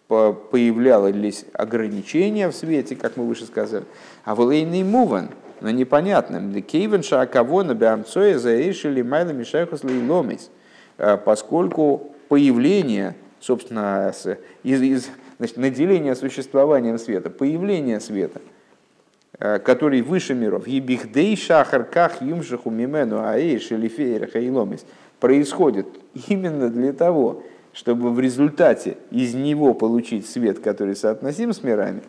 [0.07, 3.85] появлялись ограничения в свете, как мы выше сказали.
[4.23, 5.29] А волейный муван–
[5.61, 6.61] но непонятным.
[6.61, 10.49] Кейвен шаакавона беамцоя заэшили майла мишайхус ломис,
[10.97, 14.13] э, поскольку появление, собственно,
[14.63, 18.41] из, из, значит, наделение существованием света, появление света,
[19.39, 24.85] э, который выше миров, ебихдей шахарках юмшаху мимену аэш или фейраха и ломис,
[25.19, 25.87] происходит
[26.27, 27.43] именно для того,
[27.73, 32.01] чтобы в результате из него получить свет, который соотносим с мирами,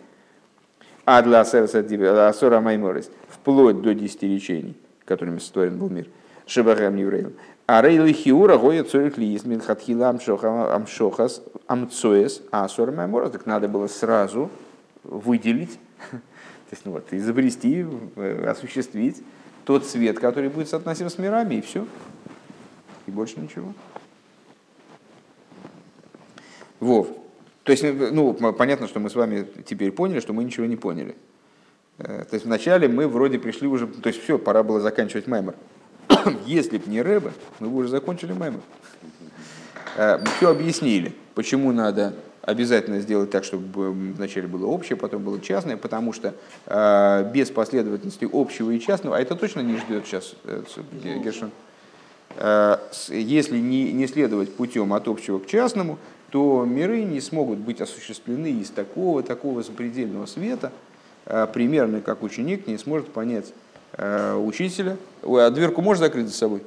[1.04, 3.10] а для Асора Майморис,
[3.48, 6.06] вплоть до десяти речений, которыми сотворен был мир.
[6.46, 7.32] Шебахам евреям.
[7.66, 13.30] А рейлы хиура гоя цорих ли мин хатхила амшохас амцоес асор маймора.
[13.30, 14.50] Так надо было сразу
[15.02, 15.78] выделить,
[16.10, 19.22] то есть ну, вот, изобрести, э, осуществить
[19.64, 21.86] тот свет, который будет соотносим с мирами, и все.
[23.06, 23.72] И больше ничего.
[26.80, 27.08] Вов.
[27.64, 31.16] То есть, ну, понятно, что мы с вами теперь поняли, что мы ничего не поняли.
[31.98, 35.54] Э, то есть вначале мы вроде пришли уже, то есть все, пора было заканчивать маймер.
[36.46, 38.60] Если бы не Рэба, мы бы уже закончили маймер.
[39.96, 42.14] Э, мы все объяснили, почему надо
[42.48, 46.34] обязательно сделать так, чтобы вначале было общее, потом было частное, потому что
[46.66, 50.62] э, без последовательности общего и частного, а это точно не ждет сейчас э,
[51.22, 51.50] Гершин,
[52.36, 52.78] э,
[53.10, 55.98] если не, не следовать путем от общего к частному,
[56.30, 60.72] то миры не смогут быть осуществлены из такого, такого запредельного света,
[61.52, 63.52] примерно как ученик не сможет понять
[63.96, 64.96] учителя.
[65.22, 66.62] Ой, а дверку можешь закрыть за собой?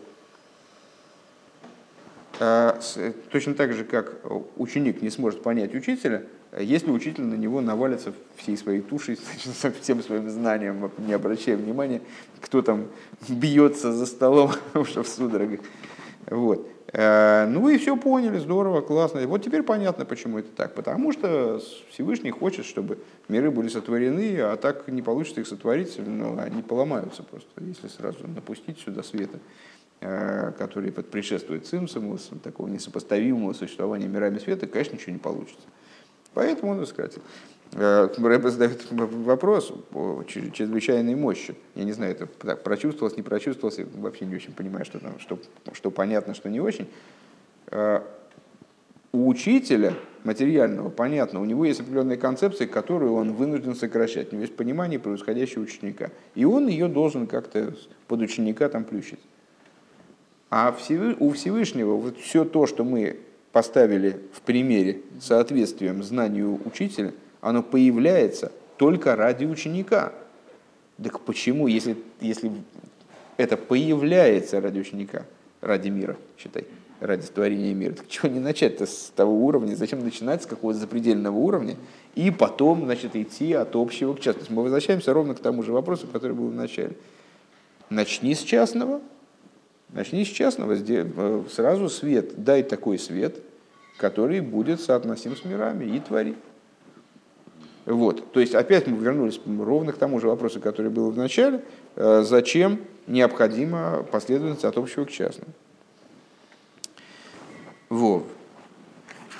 [3.31, 4.15] Точно так же, как
[4.57, 6.23] ученик не сможет понять учителя,
[6.59, 9.17] если учитель на него навалится всей своей тушей,
[9.61, 12.01] со всем своим знанием, не обращая внимания,
[12.41, 12.87] кто там
[13.29, 15.61] бьется за столом уже в судорогах.
[16.29, 16.67] Вот.
[16.93, 19.25] Э, ну и все поняли, здорово, классно.
[19.27, 20.75] Вот теперь понятно, почему это так.
[20.75, 22.99] Потому что Всевышний хочет, чтобы
[23.29, 28.27] миры были сотворены, а так не получится их сотворить, но они поломаются просто, если сразу
[28.27, 29.39] напустить сюда света,
[30.01, 35.67] э, который предшествует цимсуму, такого несопоставимого существования мирами света, конечно, ничего не получится.
[36.33, 37.21] Поэтому он сократил.
[37.73, 41.55] Э, Рэбе задает вопрос о чрезвычайной мощи.
[41.75, 45.19] Я не знаю, это так, прочувствовалось, не прочувствовалось, я вообще не очень понимаю, что, там,
[45.19, 45.39] что,
[45.73, 46.87] что понятно, что не очень.
[47.67, 48.01] Э,
[49.13, 54.31] у учителя материального, понятно, у него есть определенные концепции, которые он вынужден сокращать.
[54.31, 56.11] У него есть понимание происходящего ученика.
[56.35, 57.73] И он ее должен как-то
[58.07, 59.19] под ученика там плющить.
[60.49, 60.75] А
[61.19, 63.19] у Всевышнего вот все то, что мы
[63.51, 70.13] поставили в примере соответствием знанию учителя, оно появляется только ради ученика.
[71.01, 72.51] Так почему, если, если
[73.37, 75.25] это появляется ради ученика,
[75.59, 76.65] ради мира, считай,
[76.99, 81.35] ради творения мира, так чего не начать-то с того уровня, зачем начинать с какого-то запредельного
[81.35, 81.75] уровня,
[82.15, 84.61] и потом, значит, идти от общего к частному.
[84.61, 86.93] Мы возвращаемся ровно к тому же вопросу, который был в начале.
[87.89, 89.01] Начни с частного,
[89.93, 93.41] Начни с частного, э, сразу свет, дай такой свет,
[93.97, 96.35] который будет соотносим с мирами и твори.
[97.85, 98.31] Вот.
[98.31, 101.63] То есть опять мы вернулись ровно к тому же вопросу, который был в начале.
[101.95, 105.51] Э, зачем необходима последовательность от общего к частному?
[107.89, 108.25] Вот.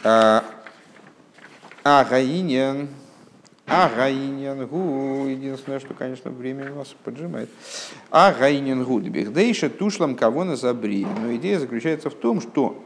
[0.04, 0.44] А
[1.84, 2.90] Агаинен.
[3.68, 5.28] Агаинен гу.
[5.28, 7.50] Единственное, что, конечно, время нас поджимает.
[8.10, 9.00] Агаинен гу.
[9.00, 11.06] Бехдейша тушлам кого на забри.
[11.06, 12.84] Но идея заключается в том, что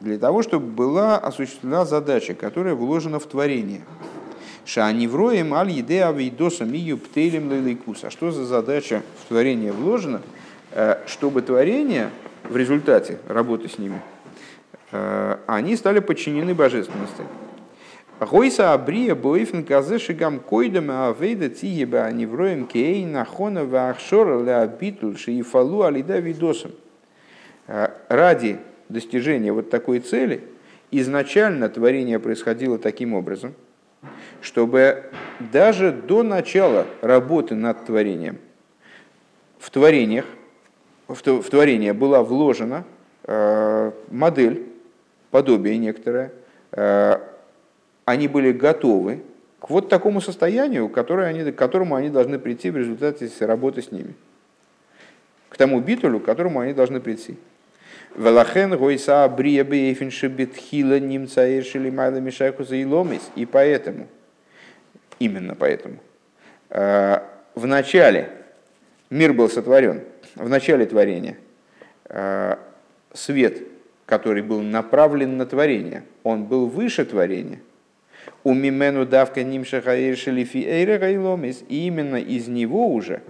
[0.00, 3.82] для того, чтобы была осуществлена задача, которая вложена в творение.
[4.68, 8.04] Шаневроем аль еде авейдоса мию птелем лейлейкус.
[8.04, 10.20] А что за задача в творение вложена,
[10.72, 12.10] э, чтобы творение
[12.44, 14.02] в результате работы с ними,
[14.92, 17.22] э, они стали подчинены божественности.
[18.20, 25.84] Гойса абрия боифен казе шигам койдам авейда тиеба аневроем кей нахона вахшора ля битул шиифалу
[25.84, 26.72] алида видосом.
[27.68, 28.58] Э, ради
[28.90, 30.42] достижения вот такой цели
[30.90, 33.54] изначально творение происходило таким образом,
[34.40, 38.38] чтобы даже до начала работы над творением
[39.58, 40.24] в творениях,
[41.06, 42.84] в творение была вложена
[43.24, 44.66] э, модель,
[45.30, 46.32] подобие некоторое,
[46.72, 47.18] э,
[48.04, 49.22] они были готовы
[49.60, 53.90] к вот такому состоянию, которое они, к которому они должны прийти в результате работы с
[53.90, 54.14] ними.
[55.48, 57.36] К тому битулю, к которому они должны прийти.
[58.16, 63.30] Велахен гойса абрия бейфин шебетхила немца эршили майла мишайку за иломис.
[63.36, 64.08] И поэтому,
[65.18, 65.98] именно поэтому,
[66.70, 67.18] э,
[67.54, 68.30] в начале
[69.10, 70.02] мир был сотворен,
[70.34, 71.36] в начале творения
[72.08, 72.56] э,
[73.12, 73.62] свет,
[74.06, 77.60] который был направлен на творение, он был выше творения.
[78.44, 79.42] У мимену давка
[81.68, 83.20] и именно из него уже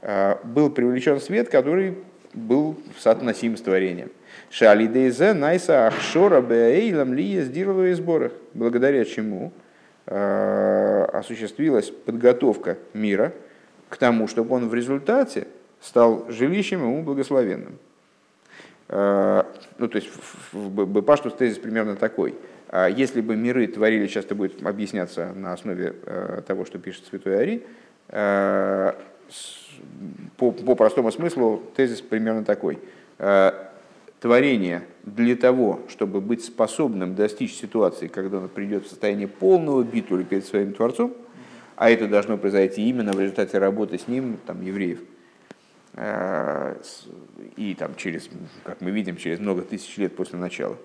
[0.00, 1.96] э, был привлечен свет, который
[2.32, 4.10] был соотносим с творением.
[4.52, 9.50] Шалидейзе найса ахшора беэйлам лия сдирова и сборах, благодаря чему
[10.04, 13.32] э, осуществилась подготовка мира
[13.88, 15.46] к тому, чтобы он в результате
[15.80, 17.78] стал жилищем ему благословенным.
[18.88, 19.44] Э,
[19.78, 20.10] ну, то есть,
[20.52, 22.34] в Бепаштус тезис примерно такой.
[22.68, 27.06] А если бы миры творили, сейчас это будет объясняться на основе э, того, что пишет
[27.06, 27.66] Святой Ари,
[30.36, 32.78] по, по простому смыслу тезис примерно такой
[34.22, 40.22] творение для того, чтобы быть способным достичь ситуации, когда он придет в состояние полного битуля
[40.22, 41.12] перед своим Творцом,
[41.74, 45.00] а это должно произойти именно в результате работы с ним, там, евреев,
[45.94, 46.76] э,
[47.56, 48.30] и там через,
[48.62, 50.76] как мы видим, через много тысяч лет после начала,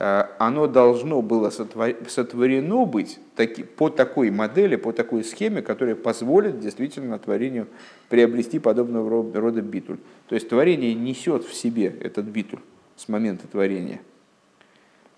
[0.00, 6.58] э, оно должно было сотворено быть таки, по такой модели, по такой схеме, которая позволит
[6.58, 7.68] действительно творению
[8.08, 9.98] приобрести подобного рода битуль.
[10.34, 12.58] То есть творение несет в себе этот битуль
[12.96, 14.00] с момента творения.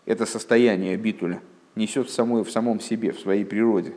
[0.04, 1.40] Это состояние битуля
[1.74, 3.94] несет в, самой, в самом себе, в своей природе.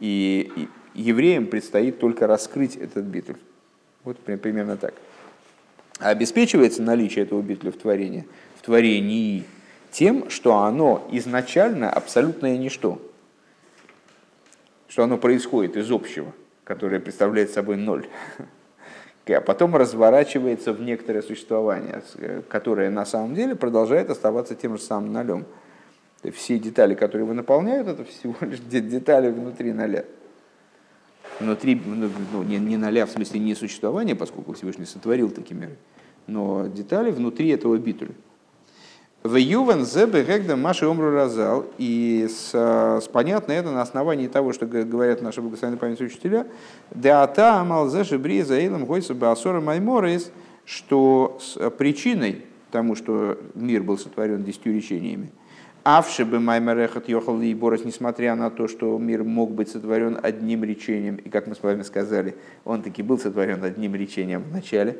[0.00, 3.36] И, и евреям предстоит только раскрыть этот битуль.
[4.02, 4.94] Вот примерно так.
[5.98, 9.44] А обеспечивается наличие этого битуля в творении, в творении
[9.90, 12.98] Тем, что оно изначально абсолютное ничто.
[14.88, 16.32] Что оно происходит из общего,
[16.64, 18.06] которое представляет собой ноль.
[19.26, 22.02] А потом разворачивается в некоторое существование,
[22.48, 25.44] которое на самом деле продолжает оставаться тем же самым нолем.
[26.34, 30.04] Все детали, которые его наполняют, это всего лишь детали внутри ноля
[31.42, 35.76] внутри, ну, ну, не, не ноля, в смысле не существования, поскольку Всевышний сотворил такие миры,
[36.26, 38.12] но детали внутри этого битуля.
[39.22, 41.66] В Ювен зебе гегда маши омру разал.
[41.78, 46.46] И с, с понятно это на основании того, что говорят наши благословенные память учителя.
[46.90, 50.32] Деата амал зеши бриза эйлам гойса баасора майморис,
[50.64, 55.30] что с причиной тому, что мир был сотворен десятью речениями,
[55.84, 60.62] Авши бы Маймерехат Йохал и Борос, несмотря на то, что мир мог быть сотворен одним
[60.62, 64.98] речением, и как мы с вами сказали, он таки был сотворен одним речением в начале.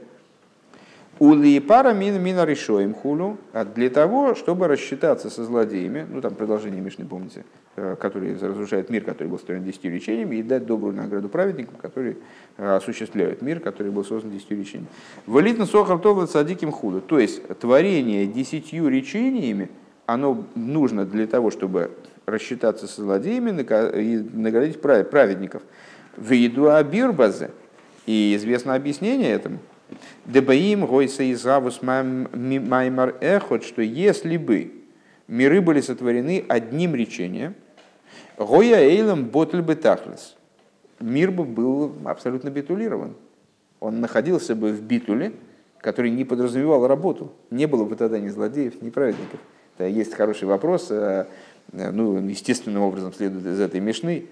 [1.22, 6.34] Ули пара мин мина решоем хулу, а для того, чтобы рассчитаться со злодеями, ну там
[6.34, 7.44] продолжение Мишны, помните,
[7.76, 12.16] э, который разрушает мир, который был сотворен десятью речениями, и дать добрую награду праведникам, которые
[12.56, 14.88] э, осуществляют мир, который был создан десятью речениями.
[15.26, 19.70] Валитна сохар товлад садиким худу, то есть творение десятью речениями–
[20.06, 21.90] оно нужно для того, чтобы
[22.26, 23.50] рассчитаться со злодеями
[24.00, 25.62] и наградить праведников.
[26.16, 27.50] В еду абирбазе.
[28.06, 29.58] И известно объяснение этому.
[30.26, 34.72] Дебаим гойса из маймар эхот, что если бы
[35.28, 37.54] миры были сотворены одним речением,
[38.38, 40.36] гоя эйлом ботль бы тахлес,
[41.00, 43.14] мир бы был абсолютно битулирован.
[43.80, 45.32] Он находился бы в битуле,
[45.78, 47.32] который не подразумевал работу.
[47.50, 49.40] Не было бы тогда ни злодеев, ни праведников.
[49.78, 51.26] Есть хороший вопрос, э,
[51.72, 54.26] ну, естественным образом следует из этой мешны.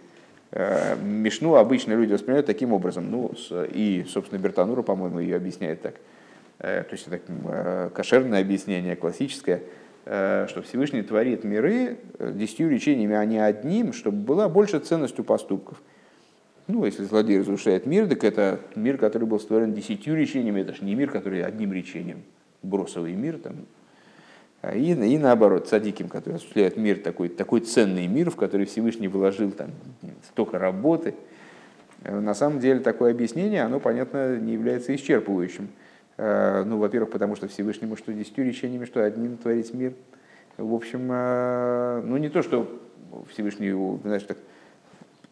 [0.52, 3.10] Э, Мишну обычно люди воспринимают таким образом.
[3.10, 3.32] Ну,
[3.72, 5.94] и, собственно, Бертанура, по-моему, ее объясняет так.
[6.58, 9.62] Э, то есть это кошерное объяснение, классическое,
[10.04, 15.80] что Всевышний творит миры десятью речениями, а не одним, чтобы была больше ценность у поступков.
[16.66, 20.84] Ну, если злодей разрушает мир, так это мир, который был створен десятью речениями, это же
[20.84, 22.22] не мир, который одним речением.
[22.62, 23.66] Бросовый мир, там,
[24.62, 29.53] и, и наоборот, садиким, который осуществляет мир, такой, такой ценный мир, в который Всевышний вложил
[29.53, 29.70] там,
[30.31, 31.14] столько работы.
[32.03, 35.68] Э, на самом деле такое объяснение, оно, понятно, не является исчерпывающим.
[36.18, 39.94] Э, ну, во-первых, потому что Всевышнему что десятью речениями, что одним творить мир.
[40.59, 42.68] В общем, э, ну не то, что
[43.31, 44.37] Всевышний, знаешь, так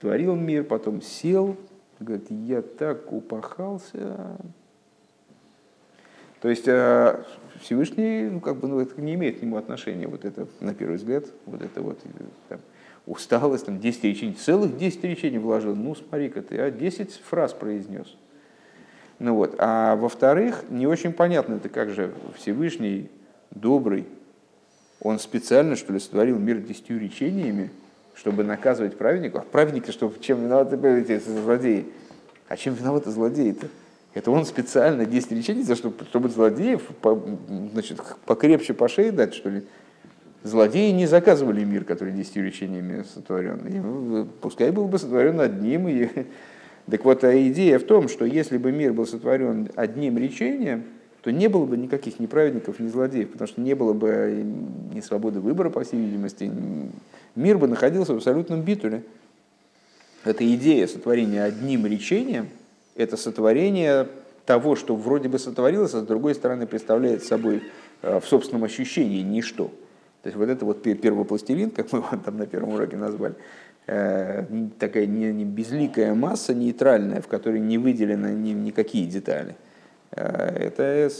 [0.00, 1.56] творил мир, потом сел,
[2.00, 4.38] говорит, я так упахался.
[6.40, 6.64] То есть
[7.60, 10.96] Всевышний, ну, как бы, ну, это не имеет к нему отношения, вот это, на первый
[10.96, 11.98] взгляд, вот это вот
[12.48, 12.60] там,
[13.06, 18.16] усталость, там, 10 речений, целых 10 речений вложил, ну, смотри-ка ты, а 10 фраз произнес.
[19.18, 23.10] Ну вот, а во-вторых, не очень понятно, это как же Всевышний,
[23.50, 24.06] добрый,
[25.00, 27.70] он специально, что ли, сотворил мир десятью речениями,
[28.14, 29.42] чтобы наказывать праведников.
[29.42, 31.86] А праведники, что, чем виноваты эти злодеи?
[32.48, 33.68] А чем виноваты злодеи-то?
[34.14, 37.22] Это он специально 10 речений, за что, чтобы злодеев по,
[37.72, 39.62] значит, покрепче по шее дать, что ли.
[40.42, 43.66] Злодеи не заказывали мир, который 10 речениями сотворен.
[43.66, 45.88] И, ну, пускай был бы сотворен одним.
[45.88, 46.08] И...
[46.90, 50.84] Так вот, а идея в том, что если бы мир был сотворен одним речением,
[51.20, 54.42] то не было бы никаких ни праведников, ни злодеев, потому что не было бы
[54.94, 56.50] ни свободы выбора, по всей видимости.
[57.36, 59.02] Мир бы находился в абсолютном битуле.
[60.24, 62.48] Это идея сотворения одним речением–
[62.98, 64.08] это сотворение
[64.44, 67.62] того, что вроде бы сотворилось, а с другой стороны представляет собой
[68.02, 69.66] э, в собственном ощущении ничто.
[70.22, 73.34] То есть вот это вот первый пластилин, как мы его там на первом уроке назвали,
[73.86, 74.44] э,
[74.78, 79.54] такая не, безликая масса нейтральная, в которой не выделены ни, никакие детали.
[80.12, 81.10] Э, это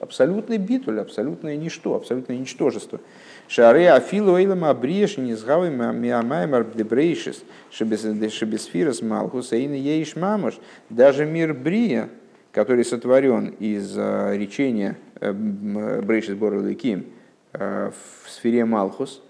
[0.00, 3.00] абсолютный битуль, абсолютное ничто, абсолютное ничтожество.
[3.48, 10.58] Шаре афилу эйлам абриеш не сгавы миамаймар дебрейшис шебесфирас малхус эйн ейш мамаш.
[10.90, 12.10] Даже мир брия,
[12.52, 17.06] который сотворен из э, речения э, брейшис бородыким
[17.52, 17.90] э,
[18.24, 19.22] в сфере малхус,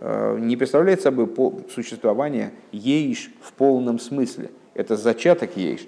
[0.00, 1.28] не представляет собой
[1.74, 4.50] существование ейш в полном смысле.
[4.72, 5.80] Это зачаток ейш.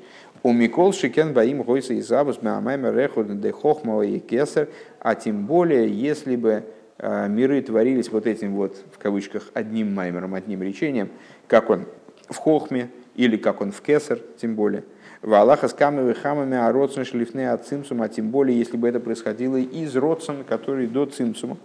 [0.43, 4.69] У Микол Шикен Баим Гойса Изабус Меамаймер Рехуд Де Хохмала и Кесар,
[5.01, 6.65] а тем более, если бы
[7.03, 11.11] Э, миры творились вот этим вот, в кавычках, одним маймером, одним речением,
[11.49, 11.87] как он
[12.29, 14.85] в Хохме или как он в Кесар, тем более.
[15.21, 18.89] В Аллаха с камами хамами, а родсон шлифны от цимсума, а тем более, если бы
[18.89, 21.57] это происходило из родсон, который до цимсума.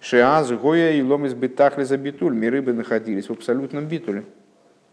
[0.00, 4.24] Шиаз, Гоя и Ломис Бетахли за битуль, миры бы находились в абсолютном битуле.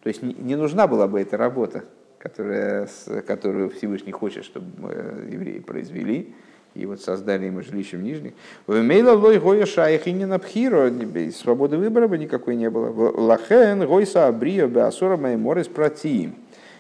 [0.02, 1.84] То есть не нужна была бы эта работа,
[2.22, 2.88] которая,
[3.26, 6.34] которую Всевышний хочет, чтобы э, евреи произвели,
[6.76, 8.34] и вот создали ему жилище в Нижних.
[8.68, 10.92] Вемейла лой гоя шаях и не напхиро,
[11.36, 12.92] свободы выбора бы никакой не было.
[13.20, 16.36] Лахен гойса абрио беасора майморес протиим.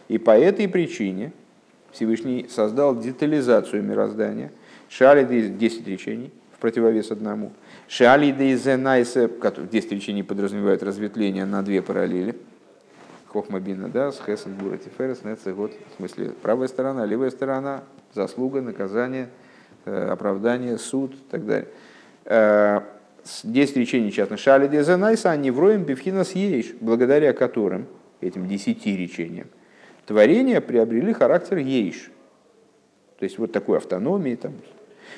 [0.07, 1.33] И по этой причине
[1.91, 4.51] Всевышний создал детализацию мироздания.
[4.89, 7.51] Шали 10 речений в противовес одному.
[7.87, 9.29] Шали дейзенайсе,
[9.71, 12.35] 10 речений подразумевает разветвление на две параллели.
[13.32, 19.29] Хохмабина, да, с Хесен, Бура, Тиферес, Нецегот, в смысле правая сторона, левая сторона, заслуга, наказание–
[19.84, 21.67] Э, оправдание, суд и так далее.
[22.25, 22.82] Э,
[23.43, 27.88] десять речений частных шали дезенайса, они вроем бифхинас ейш, благодаря которым,
[28.19, 29.47] этим десяти речениям,
[30.05, 32.11] творения приобрели характер ейш.
[33.17, 34.36] То есть вот такой автономии.
[34.36, 34.53] Там.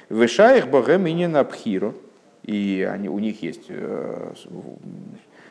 [0.07, 1.93] Вышаих богем и напхиру.
[2.43, 4.33] И они, у них есть, э,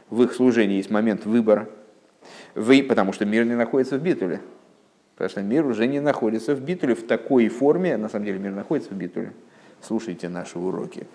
[0.09, 1.69] в их служении есть момент выбора.
[2.55, 4.41] Вы, потому что мир не находится в битуле.
[5.15, 8.53] Потому что мир уже не находится в битуле в такой форме, на самом деле мир
[8.53, 9.33] находится в битуле.
[9.81, 11.07] Слушайте наши уроки,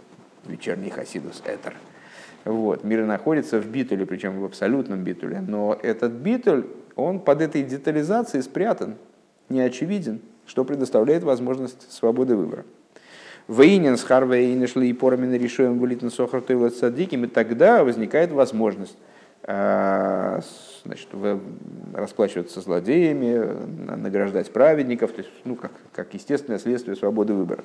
[0.46, 1.74] вечерний Хасидус Этер.
[2.46, 5.42] Вот, мир находится в битуле, причем в абсолютном битуле.
[5.46, 8.96] Но этот битуль, он под этой детализацией спрятан,
[9.50, 12.66] не очевиден, что предоставляет возможность свободы выбора.
[13.48, 18.98] Вейнин с Харвей шли и порамина решаем вылитен сохартой садиким, и тогда возникает возможность
[19.48, 21.08] значит,
[21.94, 27.64] расплачиваться злодеями, награждать праведников, то есть, ну, как, как естественное следствие свободы выбора.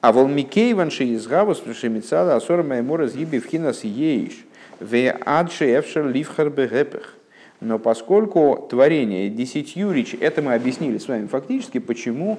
[0.00, 4.46] А волмикей ванши из гавус шемицада асора маймора зиби в хинас ейш
[4.80, 7.14] ве адши эфшер ливхар бегепех.
[7.60, 12.38] Но поскольку творение десятью речь, это мы объяснили с вами фактически, почему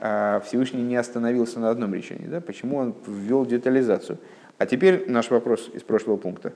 [0.00, 2.40] а, Всевышний не остановился на одном речении, да?
[2.40, 4.16] почему он ввел детализацию.
[4.56, 6.54] А теперь наш вопрос из прошлого пункта.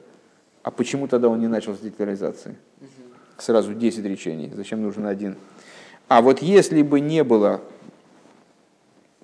[0.68, 2.54] А почему тогда он не начал с детализации?
[3.38, 4.52] Сразу 10 речений.
[4.54, 5.36] Зачем нужен один?
[6.08, 7.62] А вот если бы не было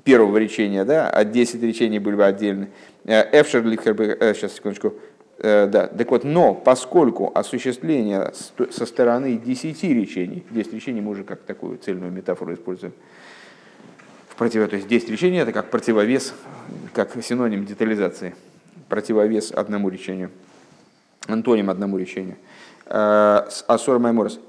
[0.05, 2.71] первого речения, да, а 10 речений были бы отдельны,
[3.05, 4.95] Эфшер Лихербе, э, сейчас, секундочку,
[5.37, 8.33] э, да, так вот, но поскольку осуществление
[8.71, 12.95] со стороны 10 речений, 10 речений мы уже как такую цельную метафору используем,
[14.31, 16.33] в против, то есть 10 речений это как противовес,
[16.95, 18.35] как синоним детализации,
[18.89, 20.31] противовес одному речению–
[21.27, 22.37] антоним одному речению,
[22.87, 24.41] э, Асор Майморос,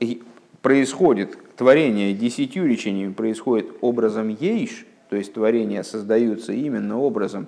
[0.62, 7.48] происходит творение десятью речениями, происходит образом ейш, то есть творения создаются именно образом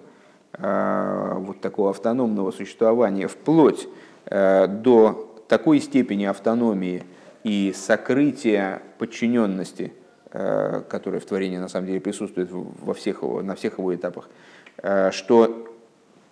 [0.54, 3.88] э, вот такого автономного существования, вплоть
[4.26, 7.04] э, до такой степени автономии
[7.44, 9.94] и сокрытия подчиненности,
[10.30, 14.30] которая в творении на самом деле присутствует во всех на всех его этапах,
[15.12, 15.77] что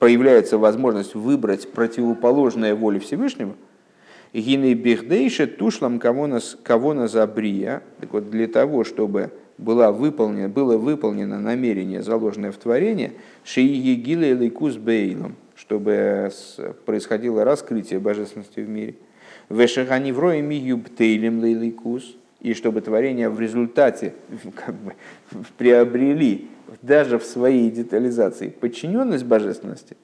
[0.05, 3.55] появляется возможность выбрать противоположное воле Всевышнего,
[4.33, 7.81] Гины бихдейше тушлам кого на забрия.
[7.99, 14.35] Так вот, для того, чтобы была выполнена, было выполнено намерение, заложенное в творение, шииги гиле
[14.35, 16.29] лейкус бейлом, чтобы
[16.85, 18.93] происходило раскрытие божественности в мире.
[19.49, 24.13] Вешахани врои мигью бтейлем лейликус, и чтобы творения в результате
[24.55, 24.93] как бы,
[25.57, 26.49] приобрели
[26.81, 29.97] даже в своей детализации подчиненность божественности,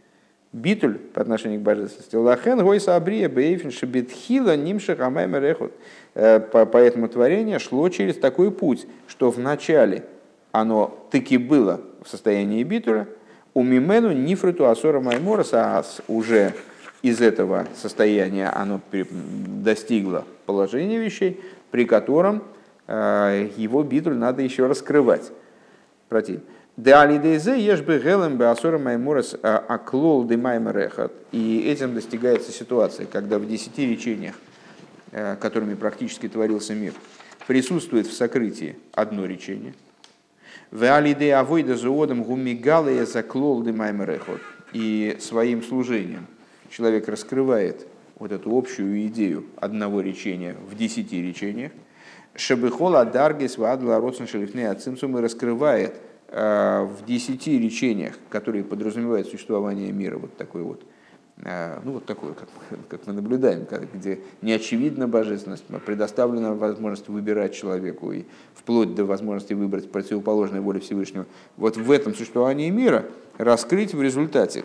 [0.54, 5.72] битуль по отношению к божественности, лахен гойса абрия бейфин шебетхила нимших амаймерехот.
[6.16, 10.04] Э, поэтому творение шло через такой путь, что вначале
[10.52, 13.08] оно таки было в состоянии битуля,
[13.54, 16.54] у мимену нифриту асора маймораса, а уже
[17.02, 21.40] из этого состояния оно достигло положения вещей,
[21.70, 22.44] при котором
[22.88, 25.32] э, его битуль надо еще раскрывать
[26.12, 26.42] против.
[30.36, 31.14] Маймерехат.
[31.32, 34.36] И этим достигается ситуация, когда в десяти речениях,
[35.14, 36.94] э, которыми практически творился мир,
[37.48, 39.74] присутствует в сокрытии одно речение.
[40.70, 44.42] В алиде авойда зоодом гумигалая заклол де маймерехот.
[44.74, 46.28] И своим служением
[46.70, 47.88] человек раскрывает
[48.20, 51.72] вот эту общую идею одного речения в десяти речениях.
[52.36, 55.96] Шабыхола даргис вадла родсен шелифней ацимсум и раскрывает–
[56.34, 60.82] Э, в десяти речениях, которые подразумевают существование мира, вот такой вот,
[61.44, 62.48] э, ну вот такой, как,
[62.88, 68.24] как мы наблюдаем, где не очевидна божественность, но предоставлена возможность выбирать человеку и
[68.54, 71.26] вплоть до возможности выбрать противоположной воле Всевышнего.
[71.58, 73.04] Вот в этом существовании мира
[73.38, 74.64] раскрыть в результате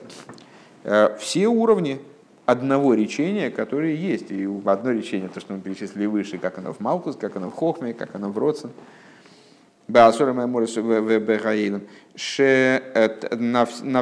[0.85, 2.01] э, все уровни
[2.47, 4.31] одного речения, которые есть.
[4.31, 7.55] И одно речение, то, что мы перечислили выше, как оно в Малкус, как оно в
[7.55, 8.71] Хохме, как оно в Родсен–
[9.89, 10.13] на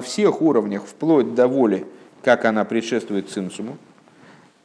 [0.01, 1.87] всех уровнях, вплоть до воли,
[2.23, 3.77] как она предшествует Цимсуму,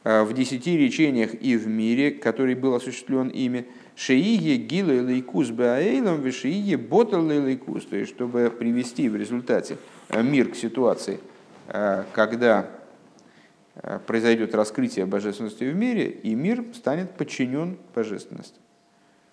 [0.04, 3.66] э, в десяти речениях и в мире, который был осуществлен ими,
[3.96, 7.84] Шиие гилы лейкус баэйлом, вишиие ботал лейкус.
[7.84, 9.76] То есть, чтобы привести в результате
[10.08, 11.20] мир к ситуации,
[11.66, 12.70] когда
[14.06, 18.58] произойдет раскрытие божественности в мире, и мир станет подчинен божественности.